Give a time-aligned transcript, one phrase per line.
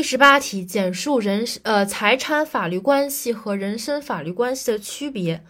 [0.00, 5.44] 第十八题，简述人呃财产法律关系和人身法律关系的区别。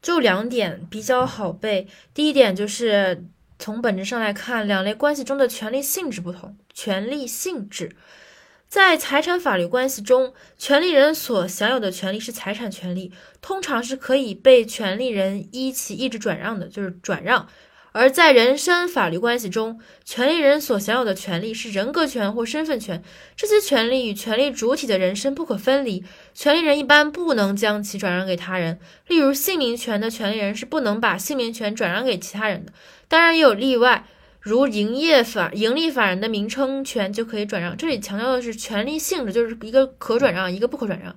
[0.00, 1.86] 就两点比较好背。
[2.14, 3.26] 第一点就是
[3.58, 6.56] 从本质上来看，两类关系中的权利性质不同。
[6.72, 7.94] 权利性质，
[8.66, 13.12] 在财产法律关系中，权利人所享有的权利是财产权利，
[13.42, 17.46] 通常是可以被权利人依其意志转让的，就是转让。
[17.96, 23.02] 而在人身法律关系中，权利人所享有的权利是人格权或身份权，
[23.34, 26.04] 这些权利与权利主体的人身不可分离。
[26.34, 32.72] 权利人一般不能将其转让给他人，例如姓名权的权利人是不能把姓名权转让给其他人的。
[33.08, 34.04] 当然也有例外，
[34.40, 37.74] 如营业法、盈利法人的名称权就可以转让。
[37.74, 41.16] 这里强调的是权利性质，就是一个可转让，一个不可转让。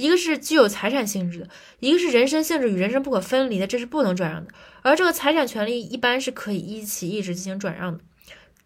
[0.00, 4.50] 一个是具有财产性质的，一个是人身性质与人身不可分离的，这是不能转让的。
[4.82, 8.02] 而这个财产权利一般是可以一起一直进行转让的。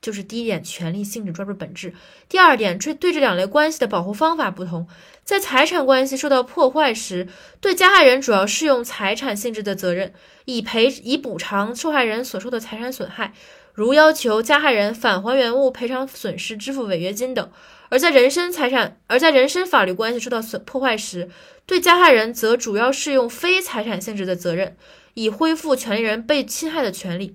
[0.05, 1.95] 就是第一点，权利性质抓住本质。
[2.29, 4.87] 第二点，这对这两类关系的保护方法不同。
[5.25, 7.27] 在财产关系受到破坏时，
[7.59, 10.13] 对加害人主要适用财产性质的责任，
[10.45, 13.33] 以赔以补偿受害人所受的财产损害，
[13.73, 17.51] 如要求加害人返还原物、赔偿损失、支付违约金等。
[17.89, 21.31] 而在人身财产，而在人身法律关系受到损破坏时，
[21.65, 24.77] 对加害人则主要适用非财产性质的责任，
[25.15, 27.35] 以恢复权利人被侵害的权利，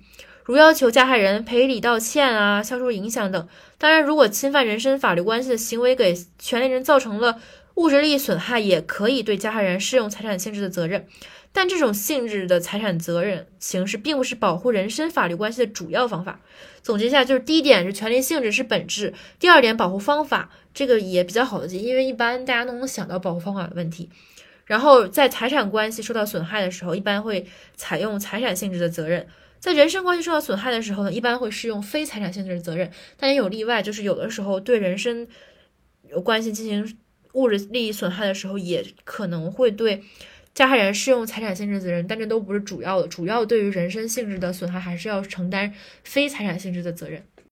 [0.50, 3.48] 如要求加害人赔礼道歉啊、消除影响等。
[3.78, 7.40] 当然，如果侵犯人身法律关系的行为给权利人造成了
[7.76, 11.06] 物质利益损害，也可以对加害人适用财产性质的责任。
[11.54, 16.40] 但这种性质的财产责任形式并不是保护人身法律关系的主要方法。
[16.82, 24.10] 总结一下，就是第一点是权利性质是本质，第二点保护方法这个也比较好的记，因为一般大家都能想到保护方法的问题。
[24.66, 29.26] 然后在财产关系受到损害的时候，一般会采用财产性质的责任；
[29.60, 32.90] 在人身关系受到损害的时候呢，一般会适用非财产性质的责任。
[33.18, 35.28] 但也有例外，就是有的时候对人身
[36.10, 36.98] 有关系进行
[37.34, 40.04] 物质利益损害的时候，也可能会对。
[40.52, 47.24] 加害人适用财产性质责任，但这都不是主要的，主要对于人身性质的损害，还是要承担非财产性质的责任。